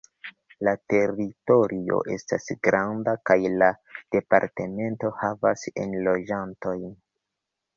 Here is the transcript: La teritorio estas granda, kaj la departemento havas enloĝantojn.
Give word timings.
La 0.67 0.71
teritorio 0.91 1.99
estas 2.15 2.47
granda, 2.67 3.15
kaj 3.31 3.37
la 3.61 3.67
departemento 4.17 5.13
havas 5.21 5.67
enloĝantojn. 5.87 6.91